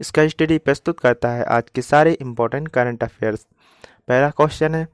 इसका 0.00 0.26
स्टडी 0.28 0.56
प्रस्तुत 0.58 1.00
करता 1.00 1.30
है 1.30 1.42
आज 1.44 1.64
के 1.74 1.82
सारे 1.82 2.12
इंपॉर्टेंट 2.12 2.68
करंट 2.68 3.02
अफेयर्स 3.04 3.46
पहला 4.08 4.28
क्वेश्चन 4.30 4.74
है, 4.74 4.86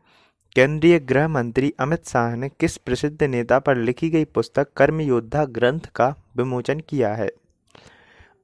केंद्रीय 0.57 0.99
गृह 1.01 1.29
मंत्री 1.29 1.73
अमित 1.81 2.07
शाह 2.09 2.35
ने 2.37 2.49
किस 2.61 2.77
प्रसिद्ध 2.77 3.23
नेता 3.23 3.59
पर 3.59 3.77
लिखी 3.77 4.09
गई 4.11 4.25
पुस्तक 4.25 4.73
कर्म 4.77 5.01
योद्धा 5.01 5.45
ग्रंथ 5.45 5.87
का 5.95 6.09
विमोचन 6.37 6.81
किया 6.81 7.15
है? 7.15 7.29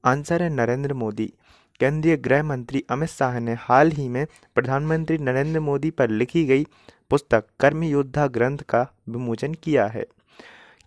आंसर 0.05 0.43
है 0.43 0.49
नरेंद्र 0.49 0.95
मोदी। 0.95 1.33
केंद्रीय 1.81 2.17
गृह 2.17 2.43
मंत्री 2.43 2.85
अमित 2.91 3.09
शाह 3.09 3.39
ने 3.41 3.57
हाल 3.61 3.91
ही 3.91 4.09
में 4.09 4.27
प्रधानमंत्री 4.55 5.19
नरेंद्र 5.19 5.61
मोदी 5.61 5.91
पर 5.91 6.11
लिखी 6.11 6.45
गई 6.45 6.67
पुस्तक 7.11 7.45
कर्म 7.61 7.83
योद्धा 7.83 8.27
ग्रंथ 8.27 8.59
का 8.69 8.87
विमोचन 9.09 9.55
किया 9.55 9.87
है। 9.87 10.07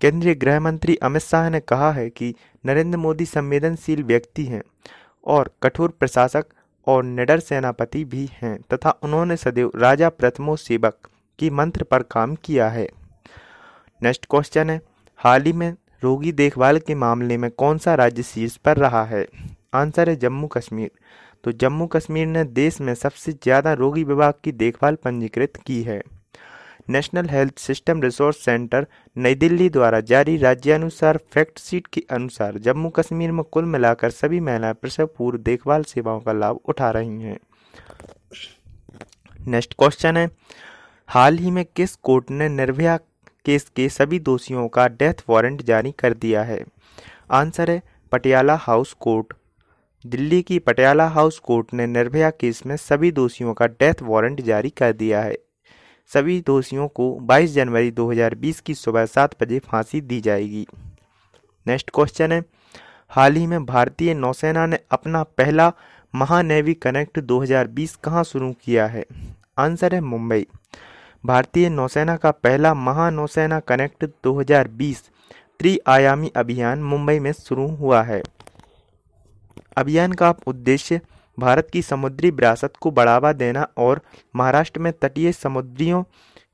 केंद्रीय 0.01 0.35
गृह 0.35 0.59
मंत्री 0.59 0.95
अमित 0.95 1.21
शाह 1.21 1.49
ने 1.49 1.59
कहा 1.59 1.91
है 1.91 2.09
कि 2.09 2.33
नरेंद्र 2.65 2.97
मोदी 2.97 3.25
संवेदनशील 3.25 4.03
व्यक्ति 4.03 4.45
हैं। 4.45 4.61
और 5.25 5.49
कठोर 5.63 5.93
प्रशासक 5.99 6.45
और 6.87 7.03
निडर 7.03 7.39
सेनापति 7.39 8.03
भी 8.05 8.29
हैं 8.33 8.57
तथा 8.73 8.89
उन्होंने 9.03 9.37
सदैव 9.37 9.71
राजा 9.75 10.09
प्रथमो 10.09 10.55
सेवक 10.55 11.09
की 11.39 11.49
मंत्र 11.49 11.83
पर 11.83 12.03
काम 12.03 12.35
किया 12.35 12.69
है। 12.69 12.87
नेक्स्ट 14.01 14.25
क्वेश्चन 14.29 14.69
है, 14.69 14.81
हाल 15.19 15.43
ही 15.43 15.53
में 15.53 15.71
रोगी 16.03 16.31
देखभाल 16.31 16.79
के 16.79 16.95
मामले 16.95 17.37
में 17.37 17.49
कौन 17.51 17.77
सा 17.77 17.95
राज्य 17.95 18.23
शीर्ष 18.23 18.55
पर 18.57 18.77
रहा 18.77 19.03
है? 19.03 19.25
आंसर 19.73 20.09
है 20.09 20.15
जम्मू 20.15 20.47
कश्मीर। 20.47 20.91
तो 21.43 21.51
जम्मू 21.51 21.87
कश्मीर 21.87 22.27
ने 22.27 22.43
देश 22.43 22.79
में 22.81 22.93
सबसे 22.95 23.31
ज़्यादा 23.33 23.73
रोगी 23.73 24.03
विभाग 24.03 24.33
की 24.43 24.51
देखभाल 24.51 24.95
पंजीकृत 24.95 25.57
की 25.57 25.81
है। 25.83 26.01
National 26.89 27.29
health 27.29 27.59
system 27.59 28.01
resource 28.01 28.45
centre 28.45 28.87
नई 29.17 29.35
दिल्ली 29.35 29.69
द्वारा 29.69 29.99
जारी 29.99 30.37
राज्यानुसार 30.37 31.19
फैक्ट 31.33 31.59
शीट 31.59 31.87
के 31.87 32.03
अनुसार 32.11 32.57
जम्मू 32.57 32.89
कश्मीर 32.89 33.31
में 33.31 33.43
कुल 33.43 33.65
मिलाकर 33.65 34.09
सभी 34.09 34.39
महिलाएँ 34.39 34.73
प्रसव 34.73 35.09
पूर्व 35.17 35.37
देखभाल 35.37 35.83
सेवाओं 35.83 36.19
का 36.19 36.31
लाभ 36.31 36.59
उठा 36.65 36.91
रही 36.91 37.21
हैं। 37.21 37.37
नेक्स्ट 39.47 39.73
क्वेश्चन 39.73 40.17
है, 40.17 40.29
हाल 41.07 41.37
ही 41.37 41.51
में 41.51 41.65
किस 41.75 41.95
कोर्ट 41.95 42.31
ने 42.31 42.49
निर्भया 42.49 42.97
केस 43.45 43.71
के 43.75 43.89
सभी 43.89 44.19
दोषियों 44.19 44.67
का 44.67 44.87
डेथ 44.87 45.23
वारंट 45.29 45.61
जारी 45.61 45.91
कर 45.91 46.13
दिया 46.13 46.43
है? 46.43 46.65
आंसर 47.31 47.71
है, 47.71 47.81
पटियाला 48.11 48.55
हाउस 48.55 48.93
कोर्ट। 48.93 49.33
दिल्ली 50.05 50.41
की 50.41 50.59
पटियाला 50.59 51.07
हाउस 51.07 51.39
कोर्ट 51.39 51.73
ने 51.73 51.87
निर्भया 51.87 52.29
केस 52.29 52.65
में 52.65 52.77
सभी 52.77 53.11
दोषियों 53.11 53.53
का 53.53 53.67
डेथ 53.67 54.01
वारंट 54.01 54.41
जारी 54.41 54.69
कर 54.69 54.93
दिया 54.93 55.21
है। 55.21 55.37
सभी 56.13 56.43
दोषियों 56.47 56.87
को 56.87 57.19
22 57.21 57.53
जनवरी 57.53 57.91
2020 57.91 58.59
की 58.59 58.73
सुबह 58.73 59.05
सात 59.05 59.43
बजे 59.43 59.59
फांसी 59.59 60.01
दी 60.01 60.21
जाएगी। 60.21 60.67
नेक्स्ट 61.67 61.91
क्वेश्चन 61.93 62.31
है, 62.31 62.43
हाल 63.09 63.35
ही 63.35 63.47
में 63.47 63.65
भारतीय 63.65 64.13
नौसेना 64.13 64.65
ने 64.65 64.79
अपना 64.91 65.23
पहला 65.23 65.73
महानेवी 66.15 66.73
कनेक्ट 66.73 67.19
2020 67.19 67.95
कहाँ 67.95 68.23
शुरू 68.23 68.53
किया 68.63 68.87
है? 68.87 69.05
आंसर 69.57 69.95
है 69.95 70.01
मुंबई। 70.01 70.47
भारतीय 71.25 71.69
नौसेना 71.69 72.17
का 72.17 72.31
पहला 72.31 72.73
महानौसेना 72.73 73.59
कनेक्ट 73.59 74.05
2020 74.23 75.03
त्रिआयामी 75.59 76.31
अभियान 76.35 76.83
मुंबई 76.83 77.19
में 77.19 77.31
शुरू 77.33 77.67
हुआ 77.67 78.03
है। 78.03 78.23
अभियान 79.77 80.11
का 80.11 80.35
उद्देश्य 80.47 81.01
भारत 81.39 81.67
की 81.73 81.81
समुद्री 81.81 82.29
विरासत 82.29 82.73
को 82.81 82.91
बढ़ावा 82.91 83.33
देना 83.33 83.67
और 83.77 84.01
महाराष्ट्र 84.35 84.79
में 84.79 84.93
तटीय 84.93 85.31
समुद्रियों 85.31 86.03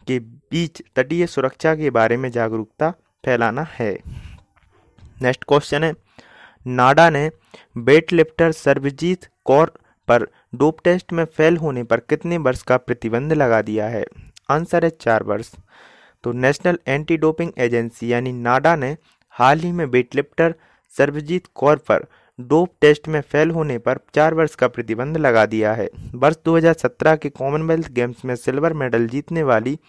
के 0.07 0.19
बीच 0.19 0.81
तटीय 0.95 1.27
सुरक्षा 1.27 1.75
के 1.75 1.89
बारे 1.89 2.17
में 2.17 2.31
जागरूकता 2.31 2.91
फैलाना 3.25 3.67
है। 3.79 3.99
नेक्स्ट 5.21 5.43
क्वेश्चन 5.43 5.83
है। 5.83 5.93
नाडा 6.67 7.09
ने 7.09 7.31
वेट 7.77 8.13
लिफ्टर 8.13 8.51
सर्वजीत 8.51 9.27
कौर 9.45 9.73
पर 10.07 10.27
डोप 10.55 10.79
टेस्ट 10.83 11.13
में 11.13 11.25
फेल 11.25 11.57
होने 11.57 11.83
पर 11.83 11.99
कितने 11.99 12.38
वर्ष 12.38 12.61
का 12.61 12.77
प्रतिबंध 12.77 13.33
लगा 13.33 13.61
दिया 13.61 13.88
है? 13.88 14.05
आंसर 14.49 14.83
है 14.83 14.89
चार 14.89 15.23
वर्ष। 15.23 15.51
तो 16.23 16.31
नेशनल 16.31 16.79
एंटी 16.88 17.17
डोपिंग 17.17 17.51
एजेंसी 17.57 18.13
यानी 18.13 18.31
नाडा 18.31 18.75
ने 18.75 18.97
हाल 19.29 19.59
ही 19.59 19.72
में 19.72 19.85
वेट 19.85 20.16
लिफ्टर 20.16 20.56
सर्वजीत 20.97 21.47
कौर 21.56 21.77
पर 21.77 22.06
डोप 22.40 22.69
टेस्ट 22.81 23.08
में 23.08 23.22
फेल 23.22 23.52
होने 23.52 23.78
पर 23.78 24.00
चार 24.16 24.34
वर्ष 24.34 24.56
का 24.56 24.68
प्रतिबंध 24.68 25.18
लगा 25.18 25.46
दिया 25.46 25.74
है। 25.74 25.90
वर्ष 26.16 26.36
2017 26.46 27.16
के 27.16 27.30
कॉमनवेल्थ 27.30 27.92
गेम्स 27.92 28.25
में 28.25 28.36
सिल्वर 28.36 28.74
मेडल 28.74 29.08
जीतने 29.08 29.44
वाली 29.44 29.80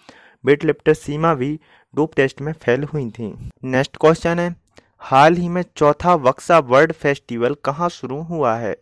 वेट 0.44 0.64
लिफ्टर 0.64 0.94
सीमा 0.94 1.34
भी 1.34 1.60
डोप 1.94 2.14
टेस्ट 2.14 2.40
में 2.40 2.52
फेल 2.52 2.84
हुई 2.84 3.10
थी। 3.10 3.50
नेक्स्ट 3.64 3.96
क्वेश्चन 3.96 4.38
है, 4.38 4.56
हाल 5.00 5.34
ही 5.34 5.48
में 5.48 5.64
चौथा 5.76 6.14
वक्सा 6.14 6.58
वर्ल्ड 6.58 6.92
फेस्टिवल 6.92 7.56
कहाँ 7.64 7.88
शुरू 7.88 8.20
हुआ 8.22 8.54
है? 8.56 8.76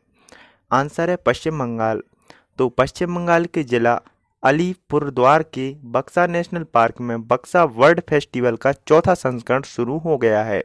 आंसर 0.72 1.10
है 1.10 1.16
पश्चिम 1.16 1.58
बंगाल। 1.58 2.02
तो 2.58 2.68
पश्चिम 2.68 3.14
बंगाल 3.14 3.44
के 3.44 3.62
जिला 3.62 4.00
अलीपुरद्वार 4.42 5.42
के 5.42 5.76
बक्सा 5.84 6.26
नेशनल 6.26 6.62
पार्क 6.62 7.00
में 7.00 7.22
बक्सा 7.22 7.64
वर्ल्ड 7.64 8.00
फेस्टिवल 8.00 8.56
का 8.56 8.72
चौथा 8.72 9.14
संस्करण 9.14 9.62
शुरू 9.62 9.98
हो 9.98 10.16
गया 10.18 10.44
है। 10.44 10.62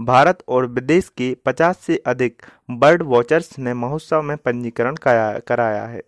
भारत 0.00 0.38
और 0.48 0.66
विदेश 0.66 1.08
के 1.08 1.36
50 1.46 1.76
से 1.76 1.96
अधिक 2.06 2.42
बर्ड 2.70 3.02
वॉचर्स 3.02 3.58
ने 3.58 3.74
महोत्सव 3.74 4.22
में 4.22 4.36
पंजीकरण 4.36 4.96
कराया 5.38 5.84
है। 5.84 6.02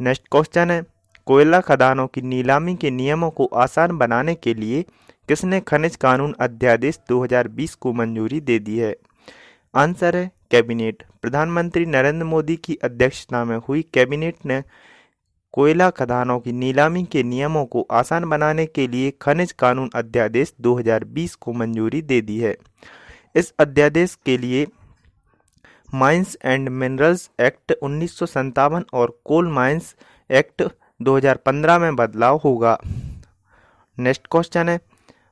नेक्स्ट 0.00 0.28
क्वेश्चन 0.30 0.70
है, 0.70 0.82
कोयला 1.26 1.60
खदानों 1.60 2.06
की 2.06 2.22
नीलामी 2.22 2.76
के 2.76 2.90
नियमों 2.90 3.30
को 3.30 3.44
आसान 3.46 3.98
बनाने 3.98 4.34
के 4.34 4.54
लिए 4.54 4.84
किसने 5.28 5.60
खनिज 5.60 5.96
कानून 5.96 6.34
अध्यादेश 6.40 7.00
2020 7.08 7.74
को 7.74 7.92
मंजूरी 7.92 8.40
दे 8.40 8.58
दी 8.58 8.78
है? 8.78 8.96
आंसर 9.74 10.16
है 10.16 10.30
कैबिनेट। 10.50 11.02
प्रधानमंत्री 11.22 11.86
नरेंद्र 11.86 12.24
मोदी 12.24 12.56
की 12.56 12.74
अध्यक्षता 12.74 13.44
में 13.44 13.58
हुई 13.68 13.82
कैबिनेट 13.94 14.36
ने 14.46 14.62
कोयला 15.52 15.90
खदानों 15.90 16.40
की 16.40 16.52
नीलामी 16.52 17.04
के 17.04 17.22
नियमों 17.22 17.64
को 17.66 17.86
आसान 17.90 18.24
बनाने 18.24 18.66
के 18.66 18.88
लिए 18.88 19.12
खनिज 19.22 19.52
कानून 19.52 19.90
अध्यादेश 19.94 20.54
2020 20.60 21.34
को 21.34 21.52
मंजूरी 21.52 22.02
दे 22.02 22.20
दी 22.20 22.38
है। 22.38 22.56
इस 23.36 23.54
अध्यादेश 23.58 24.18
के 24.26 24.38
लिए 24.38 24.66
माइंस 25.94 26.36
एंड 26.44 26.68
मिनरल्स 26.68 27.30
एक्ट 27.40 27.72
उन्नीस 27.82 28.22
और 28.94 29.22
कोल 29.24 29.48
माइंस 29.48 29.96
एक्ट 30.30 30.62
2015 31.02 31.78
में 31.78 31.96
बदलाव 31.96 32.40
होगा। 32.44 32.78
नेक्स्ट 33.98 34.26
क्वेश्चन 34.30 34.68
है। 34.68 34.80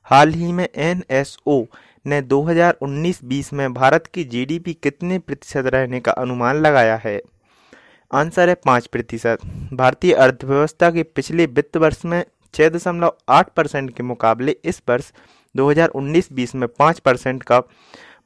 हाल 0.05 0.29
ही 0.29 0.53
में 0.53 0.69
एनएसओ 0.77 1.65
ने 2.07 2.23
2019-20 2.23 3.53
में 3.53 3.75
भारत 3.75 4.07
की 4.07 4.25
जीडीपी 4.25 4.75
कितने 4.75 5.19
प्रतिशत 5.19 5.67
रहने 5.67 6.01
का 6.01 6.13
अनुमान 6.13 6.57
लगाया 6.57 6.97
है? 6.97 7.23
आंसर 8.11 8.49
है 8.49 8.55
पाँच 8.55 8.87
प्रतिशत। 8.87 9.39
भारतीय 9.73 10.13
अर्थव्यवस्था 10.15 10.91
के 10.91 11.03
पिछले 11.03 11.47
वित्त 11.47 11.77
वर्ष 11.77 12.05
में 12.05 12.25
छः 12.55 12.69
दशमलव 12.69 13.17
आठ 13.29 13.49
परसेंट 13.49 13.95
के 13.97 14.03
मुकाबले 14.03 14.57
इस 14.65 14.83
वर्ष 14.89 15.11
2019-20 15.55 16.55
में 16.55 16.69
पाँच 16.69 16.99
परसेंट 16.99 17.43
का 17.43 17.63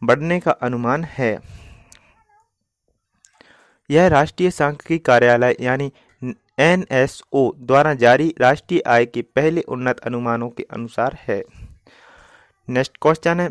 बढ़ने 0.05 0.39
का 0.41 0.51
अनुमान 0.53 1.05
है। 1.05 1.39
यह 3.91 4.07
राष्ट्रीय 4.09 4.51
सांख्यिकी 4.51 4.99
कार्यालय 4.99 5.57
यानी 5.61 5.91
एनएसओ 6.59 7.51
द्वारा 7.59 7.95
जारी 7.95 8.35
राष्ट्रीय 8.41 8.83
आय 8.87 9.07
के 9.07 9.23
पहले 9.23 9.61
उन्नत 9.69 10.01
अनुमानों 10.01 10.49
के 10.49 10.67
अनुसार 10.73 11.17
है। 11.29 11.43
नेक्स्ट 12.69 12.97
क्वेश्चन 13.03 13.41
है, 13.41 13.49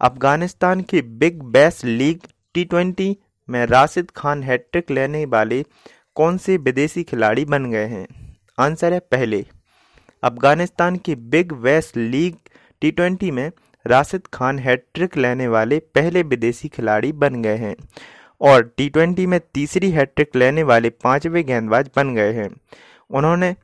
अफ़गानिस्तान 0.00 0.80
की 0.80 1.02
Big 1.02 1.42
Bash 1.42 1.84
League 1.84 2.20
T 2.54 2.64
twenty 2.64 3.16
में 3.50 3.64
राशिद 3.66 4.10
खान 4.10 4.42
हैट्रिक 4.42 4.90
लेने 4.90 5.24
वाले 5.26 5.62
कौन 6.14 6.38
से 6.38 6.56
विदेशी 6.56 7.02
खिलाड़ी 7.02 7.44
बन 7.44 7.70
गए 7.70 7.86
हैं? 7.86 8.06
आंसर 8.58 8.92
है 8.92 8.98
पहले। 9.10 9.44
अफ़गानिस्तान 10.22 10.96
की 10.96 11.14
बिग 11.14 11.52
वेस्ट 11.62 11.96
लीग 11.96 12.36
टी 12.82 12.90
ट्वेंटी 12.90 13.30
में 13.30 13.50
राशिद 13.86 14.26
खान 14.32 14.58
हैट्रिक 14.58 15.16
लेने 15.16 15.48
वाले 15.48 15.78
पहले 15.94 16.22
विदेशी 16.22 16.68
खिलाड़ी 16.68 17.12
बन 17.14 17.42
गए 17.42 17.56
हैं 17.56 17.74
और 18.40 18.62
टी 18.76 18.88
ट्वेंटी 18.88 19.26
में 19.26 19.38
तीसरी 19.54 19.90
हैट्रिक 19.90 20.36
लेने 20.36 20.62
वाले 20.62 20.90
पाँचवें 21.04 21.44
गेंदबाज 21.46 21.90
बन 21.96 22.14
गए 22.14 22.32
हैं। 22.32 22.48
उन्होंने 23.10 23.54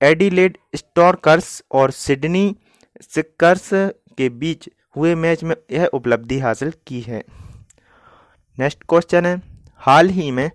एडिलेड 0.00 0.58
स्टॉर्कर्स 0.76 1.62
और 1.72 1.90
सिडनी 1.90 2.56
सिक्कर्स 3.02 3.70
के 4.18 4.28
बीच 4.28 4.68
हुए 4.96 5.14
मैच 5.14 5.44
में 5.44 5.54
यह 5.72 5.86
उपलब्धि 5.86 6.38
हासिल 6.38 6.72
की 6.86 7.00
है। 7.00 7.22
नेक्स्ट 8.58 8.78
क्वेश्चन 8.88 9.26
है। 9.26 9.42
हाल 9.76 10.08
ही 10.08 10.30
में 10.30 10.50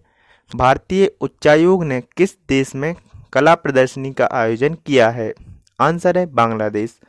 भारतीय 0.55 1.11
उच्चायोग 1.21 1.83
ने 1.83 2.01
किस 2.01 2.37
देश 2.49 2.75
में 2.75 2.95
कला 3.33 3.55
प्रदर्शनी 3.55 4.13
का 4.13 4.29
आयोजन 4.31 4.73
किया 4.73 5.09
है? 5.09 5.33
आंसर 5.81 6.17
है 6.17 6.25
बांग्लादेश। 6.25 6.99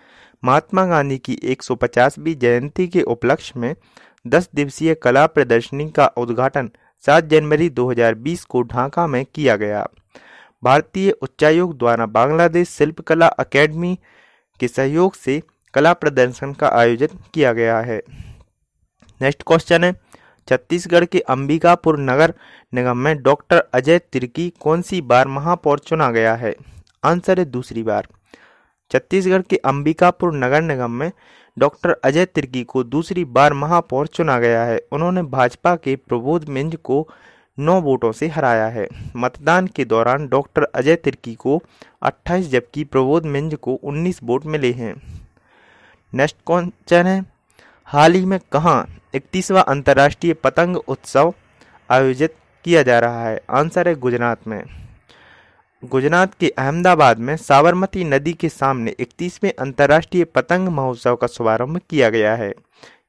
महात्मा 0.44 0.86
गांधी 0.86 1.18
की 1.18 1.40
150वीं 1.42 2.34
जयंती 2.34 2.88
के 2.88 3.02
उपलक्ष्य 3.02 3.60
में 3.60 3.74
10 4.26 4.48
दिवसीय 4.54 4.94
कला 4.94 5.26
प्रदर्शनी 5.26 5.90
का 5.90 6.06
उद्घाटन 6.06 6.70
7 7.06 7.24
जनवरी 7.24 7.70
2020 7.70 8.44
को 8.44 8.62
ढाका 8.62 9.06
में 9.06 9.24
किया 9.24 9.56
गया। 9.56 9.88
भारतीय 10.64 11.10
उच्चायोग 11.10 11.78
द्वारा 11.78 12.06
बांग्लादेश 12.06 12.68
शिल्पकला 12.68 13.26
अकेडमी 13.26 13.98
के 14.60 14.68
सहयोग 14.68 15.14
से 15.14 15.42
कला 15.74 15.92
प्रदर्शन 15.92 16.52
का 16.52 16.68
आयोजन 16.68 17.08
किया 17.34 17.52
गया 17.52 17.80
है। 17.80 18.02
नेक्स्ट 19.22 19.42
क्वेश्चन 19.46 19.84
है। 19.84 20.13
छत्तीसगढ़ 20.48 21.04
के 21.04 21.20
अंबिकापुर 21.20 21.98
नगर 21.98 22.34
निगम 22.74 22.96
में 22.96 23.22
डॉक्टर 23.22 23.64
अजय 23.74 23.98
तिर्की 23.98 24.52
कौन 24.60 24.82
सी 24.82 25.00
बार 25.00 25.28
महापौर 25.28 25.78
चुना 25.78 26.10
गया 26.10 26.34
है? 26.34 26.54
आंसर 27.04 27.38
है 27.38 27.44
दूसरी 27.44 27.82
बार। 27.82 28.08
छत्तीसगढ़ 28.90 29.42
के 29.42 29.56
अंबिकापुर 29.56 30.34
नगर 30.34 30.62
निगम 30.62 30.90
में 30.90 31.12
डॉक्टर 31.58 31.96
अजय 32.04 32.24
तिर्की 32.24 32.64
को 32.64 32.84
दूसरी 32.84 33.24
बार 33.24 33.52
महापौर 33.52 34.06
चुना 34.06 34.38
गया 34.38 34.64
है। 34.64 34.80
उन्होंने 34.92 35.22
भाजपा 35.22 35.76
के 35.76 35.96
प्रबोध 35.96 36.48
मिंज 36.48 36.76
को 36.76 37.08
नौ 37.58 37.80
वोटों 37.80 38.12
से 38.12 38.28
हराया 38.28 38.66
है। 38.66 38.88
मतदान 39.16 39.66
के 39.66 39.84
दौरान 39.84 40.28
डॉक्टर 40.28 40.62
अजय 40.62 40.96
तिर्की 40.96 41.34
को 41.34 41.62
28 42.02 42.48
जबकि 42.48 42.84
प्रबोध 42.84 43.26
मिंज 43.26 43.54
को 43.54 43.80
19 43.84 44.20
वोट 44.22 44.46
मिले 44.46 44.72
हैं। 44.72 44.94
नेक्स्ट 46.14 46.36
क्वेश्चन 46.46 47.06
है, 47.06 47.24
हाल 47.84 48.12
ही 48.12 48.24
में 48.24 48.40
कहाँ 48.52 48.88
इकतीसवा 49.14 49.60
अंतर्राष्ट्रीय 49.60 50.32
पतंग 50.34 50.76
उत्सव 50.76 51.34
आयोजित 51.90 52.34
किया 52.64 52.82
जा 52.82 52.98
रहा 52.98 53.28
है। 53.28 53.40
आंसर 53.50 53.88
है 53.88 53.94
गुजरात 53.94 54.46
में। 54.48 54.62
गुजरात 55.82 56.34
के 56.34 56.48
अहमदाबाद 56.48 57.18
में 57.18 57.36
साबरमती 57.36 58.04
नदी 58.04 58.32
के 58.32 58.48
सामने 58.48 58.94
इकतीसवें 59.00 59.52
अंतर्राष्ट्रीय 59.58 60.24
पतंग 60.24 60.68
महोत्सव 60.68 61.16
का 61.16 61.26
शुभारंभ 61.26 61.80
किया 61.90 62.08
गया 62.10 62.34
है। 62.34 62.52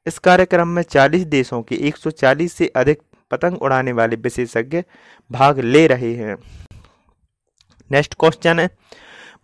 इस 0.08 0.20
कार्यक्रम 0.20 0.68
में 0.68 0.82
40 0.84 1.24
देशों 1.26 1.62
के 1.62 1.76
140 1.76 2.54
से 2.54 2.68
अधिक 2.76 3.02
पतंग 3.32 3.62
उड़ाने 3.62 3.92
वाले 3.92 4.16
विशेषज्ञ 4.16 4.84
भाग 5.32 5.60
ले 5.60 5.88
रहे 5.88 6.14
हैं। 6.14 6.36
नेक्स्ट 7.92 8.16
क्वेश्चन 8.20 8.60
है, 8.60 8.70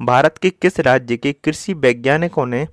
भारत 0.01 0.37
के 0.37 0.49
किस 0.49 0.79
राज्य 0.79 1.17
के 1.17 1.33
कृषि 1.33 1.73
वैज्ञानिकों 1.73 2.45
ने 2.45 2.67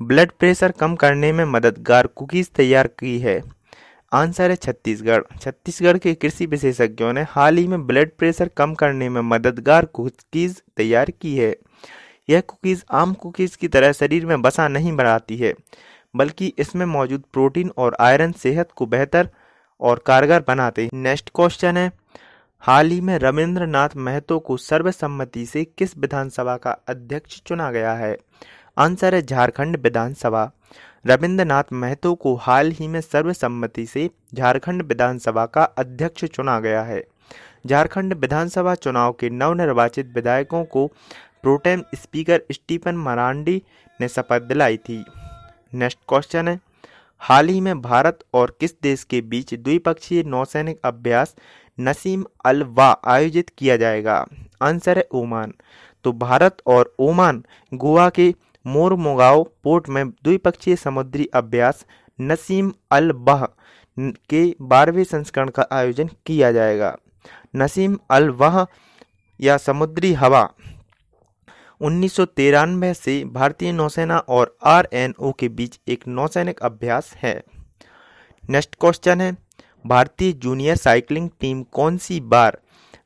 ब्लड 0.00 0.30
प्रेशर 0.38 0.72
कम 0.72 0.94
करने 0.94 1.32
में 1.32 1.44
मददगार 1.44 2.06
कुकीज 2.06 2.48
तैयार 2.50 2.86
की 2.98 3.18
है। 3.18 3.40
आंसर 4.12 4.50
है 4.50 4.56
छत्तीसगढ़। 4.56 5.22
छत्तीसगढ़ 5.40 5.98
के 5.98 6.14
कृषि 6.14 6.46
विशेषज्ञों 6.46 7.12
ने 7.12 7.22
हाल 7.28 7.56
ही 7.56 7.66
में 7.68 7.86
ब्लड 7.86 8.10
प्रेशर 8.18 8.48
कम 8.48 8.74
करने 8.74 9.08
में 9.08 9.20
मददगार 9.20 9.84
कुकीज 9.84 10.62
तैयार 10.76 11.10
की 11.12 11.36
है। 11.36 11.54
यह 12.28 12.40
कुकीज 12.40 12.84
आम 12.92 13.12
कुकीज 13.14 13.56
की 13.56 13.68
तरह 13.68 13.92
शरीर 13.92 14.26
में 14.26 14.40
बसा 14.42 14.66
नहीं 14.68 14.92
बनाती 14.92 15.36
है, 15.36 15.54
बल्कि 16.14 16.52
इसमें 16.58 16.86
मौजूद 16.86 17.22
प्रोटीन 17.32 17.70
और 17.76 17.96
आयरन 18.00 18.32
सेहत 18.32 18.72
को 18.72 18.86
बेहतर 18.86 19.28
और 19.80 20.02
कारगर 20.06 20.44
बनाते 20.48 20.82
हैं। 20.82 20.90
नेक्स्ट 20.94 21.30
क्वेश्चन 21.34 21.76
है, 21.76 21.90
हाल 22.62 22.90
ही 22.90 23.00
में 23.00 23.18
रविंद्रनाथ 23.18 23.96
महतो 23.96 24.38
को 24.38 24.56
सर्वसम्मति 24.56 25.46
से 25.46 25.64
किस 25.78 25.96
विधानसभा 25.98 26.56
का 26.56 26.76
अध्यक्ष 26.88 27.40
चुना 27.46 27.70
गया 27.70 27.92
है? 27.94 28.16
आंसर 28.76 29.14
है 29.14 29.20
झारखंड 29.22 29.76
विधानसभा। 29.76 30.50
रविंद्रनाथ 31.06 31.72
महतो 31.72 32.14
को 32.14 32.34
हाल 32.34 32.70
ही 32.70 32.86
में 32.88 33.00
सर्वसम्मति 33.00 33.84
से 33.86 34.08
झारखंड 34.34 34.82
विधानसभा 34.82 35.44
का 35.46 35.62
अध्यक्ष 35.62 36.24
चुना 36.24 36.58
गया 36.60 36.82
है। 36.82 37.02
झारखंड 37.66 38.14
विधानसभा 38.14 38.74
चुनाव 38.74 39.12
के 39.12 39.30
नवनिर्वाचित 39.30 40.12
विधायकों 40.14 40.64
को 40.64 40.86
प्रोटेम 41.42 41.82
स्पीकर 41.94 42.42
स्टीफन 42.52 42.96
मरांडी 42.96 43.62
ने 44.00 44.08
शपथ 44.08 44.42
दिलाई 44.42 44.76
थी। 44.76 45.04
नेक्स्ट 45.74 45.98
क्वेश्चन 46.08 46.48
है, 46.48 46.58
हाल 47.20 47.48
ही 47.48 47.60
में 47.60 47.80
भारत 47.82 48.24
और 48.34 48.56
किस 48.60 48.74
देश 48.82 49.04
के 49.04 49.20
बीच 49.20 49.54
द्विपक्षीय 49.54 50.22
नौसैनिक 50.22 50.80
अभ्यास 50.84 51.34
नसीम 51.78 52.24
अल 52.44 52.62
वा 52.62 52.90
आयोजित 53.06 53.50
किया 53.58 53.76
जाएगा? 53.76 54.26
आंसर 54.62 54.98
है 54.98 55.06
ओमान। 55.12 55.52
तो 56.04 56.12
भारत 56.12 56.56
और 56.66 56.94
ओमान 56.98 57.44
गोवा 57.74 58.08
के 58.08 58.34
मोरमोगाव 58.64 59.42
पोर्ट 59.64 59.88
में 59.88 60.08
द्विपक्षीय 60.08 60.76
समुद्री 60.76 61.28
अभ्यास 61.34 61.84
नसीम 62.18 62.72
अल 62.90 63.12
बाह 63.12 63.44
के 63.96 64.44
बारहवें 64.62 65.04
संस्करण 65.04 65.48
का 65.48 65.66
आयोजन 65.72 66.10
किया 66.26 66.52
जाएगा। 66.52 66.96
नसीम 67.56 67.98
अल 68.10 68.28
वाह 68.30 68.64
या 69.40 69.56
समुद्री 69.58 70.12
हवा, 70.12 70.48
उन्नीस 71.80 72.12
सौ 72.12 72.24
तिरानबे 72.26 72.92
से 72.94 73.24
भारतीय 73.24 73.72
नौसेना 73.72 74.18
और 74.18 74.56
आरएनओ 74.64 75.32
के 75.32 75.48
बीच 75.48 75.78
एक 75.88 76.06
नौसैनिक 76.08 76.60
अभ्यास 76.60 77.12
है। 77.16 77.42
नेक्स्ट 78.44 78.74
क्वेश्चन 78.80 79.20
है, 79.20 79.36
भारतीय 79.86 80.32
जूनियर 80.32 80.76
साइकिलिंग 80.76 81.28
टीम 81.40 81.62
कौन 81.72 81.96
सी 81.98 82.20
बार 82.22 82.58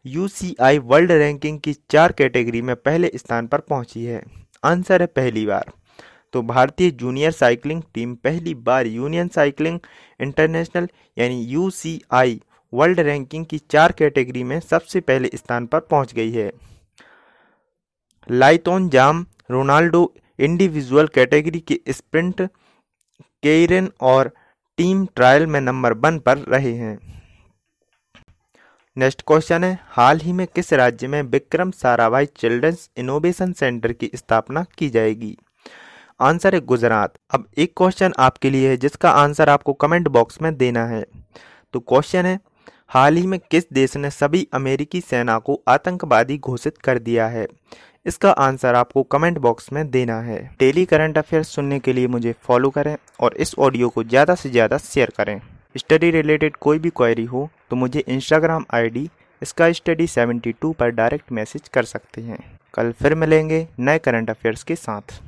यूसीआई 0.06 0.78
वर्ल्ड 0.80 1.12
रैंकिंग 1.12 1.58
की 1.60 1.72
चार 1.90 2.12
कैटेगरी 2.12 2.62
में 2.62 2.74
पहले 2.76 3.10
स्थान 3.16 3.46
पर 3.46 3.60
पहुँची 3.60 4.04
है? 4.04 4.22
आंसर 4.66 5.00
है 5.00 5.06
पहली 5.06 5.46
बार। 5.46 5.72
तो 6.34 6.42
भारतीय 6.42 6.90
जूनियर 6.92 7.30
साइकिलिंग 7.30 7.82
टीम 7.94 8.14
पहली 8.14 8.54
बार 8.62 8.86
यूनियन 8.86 9.28
साइकिलिंग 9.28 9.78
इंटरनेशनल 10.20 10.88
यानी 11.18 11.42
यूसीआई 11.44 12.40
वर्ल्ड 12.72 13.00
रैंकिंग 13.00 13.44
की 13.46 13.58
चार 13.70 13.92
कैटेगरी 13.92 14.42
में 14.44 14.58
सबसे 14.60 15.00
पहले 15.00 15.30
स्थान 15.34 15.66
पर 15.66 15.80
पहुँच 15.80 16.12
गई 16.14 16.30
है। 16.30 16.50
लाइतोन 18.28 18.88
जाम, 18.88 19.26
रोनाल्डो 19.50 20.12
इंडिविजुअल 20.38 21.06
कैटेगरी 21.06 21.60
के 21.60 21.80
स्प्रिंट 21.90 22.42
केरन 23.42 23.88
और 24.02 24.30
टीम 24.78 25.06
ट्रायल 25.06 25.46
में 25.46 25.60
नंबर 25.60 25.92
वन 25.94 26.18
पर 26.18 26.38
रहे 26.38 26.72
हैं। 26.74 26.98
नेक्स्ट 28.96 29.22
क्वेश्चन 29.26 29.64
है, 29.64 29.78
हाल 29.86 30.20
ही 30.20 30.32
में 30.32 30.46
किस 30.46 30.72
राज्य 30.72 31.06
में 31.06 31.22
Vikram 31.22 31.70
Sarabhai 31.70 32.26
children's 32.36 32.88
innovation 32.98 33.52
centre 33.52 33.92
की 33.92 34.10
स्थापना 34.14 34.64
की 34.78 34.88
जाएगी? 34.90 35.36
आंसर 36.20 36.54
है 36.54 36.60
गुजरात। 36.62 37.12
अब 37.30 37.44
एक 37.58 37.72
क्वेश्चन 37.76 38.12
आपके 38.18 38.50
लिए 38.50 38.68
है, 38.70 38.76
जिसका 38.76 39.10
आंसर 39.12 39.48
आपको 39.48 39.72
कमेंट 39.74 40.08
बॉक्स 40.08 40.40
में 40.42 40.56
देना 40.56 40.84
है। 40.86 41.04
तो 41.74 41.80
क्वेश्चन 41.82 42.26
है, 42.26 42.38
हाल 42.88 43.16
ही 43.16 43.26
में 43.26 43.38
किस 43.50 43.64
देश 43.72 43.96
ने 43.96 44.10
सभी 44.10 44.46
अमेरिकी 44.52 45.00
सेना 45.00 45.38
को 45.38 45.60
आतंकवादी 45.68 46.38
घोषित 46.38 46.78
कर 46.78 46.98
दिया 47.00 47.26
है? 47.28 47.46
इसका 48.06 48.30
आंसर 48.30 48.74
आपको 48.74 49.02
कमेंट 49.04 49.38
बॉक्स 49.38 49.72
में 49.72 49.90
देना 49.90 50.20
है। 50.20 50.38
डेली 50.58 50.84
करंट 50.84 51.18
अफेयर्स 51.18 51.48
सुनने 51.48 51.78
के 51.78 51.92
लिए 51.92 52.06
मुझे 52.06 52.34
फॉलो 52.42 52.70
करें 52.70 52.96
और 53.20 53.36
इस 53.36 53.54
ऑडियो 53.58 53.88
को 53.88 54.04
ज़्यादा 54.04 54.34
से 54.34 54.50
ज़्यादा 54.50 54.78
शेयर 54.78 55.12
करें। 55.16 55.40
स्टडी 55.76 56.10
रिलेटेड 56.10 56.56
कोई 56.56 56.78
भी 56.78 56.90
क्वेरी 56.90 57.24
हो 57.24 57.48
तो 57.70 57.76
मुझे 57.76 58.04
इंस्टाग्राम 58.08 58.64
आईडी 58.74 59.08
इसका 59.42 59.70
स्टडी 59.72 60.06
72 60.06 60.72
पर 60.74 60.90
डायरेक्ट 60.90 61.32
मैसेज 61.32 61.68
कर 61.68 61.84
सकते 61.84 62.20
हैं। 62.20 62.38
कल 62.74 62.92
फिर 62.92 63.14
मिलेंगे 63.14 63.66
नए 63.78 63.98
करंट 63.98 64.30
अफेयर्स 64.30 64.62
के 64.62 64.76
साथ। 64.76 65.20